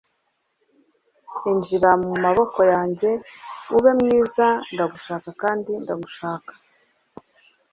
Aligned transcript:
injira 1.51 1.89
mumaboko 2.03 2.59
yanjye, 2.73 3.09
ube 3.75 3.91
mwiza, 3.99 4.47
ndagushaka 4.73 5.29
kandi 5.41 5.71
ndagushaka 5.83 6.51